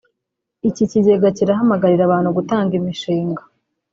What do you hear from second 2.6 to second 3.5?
imishinga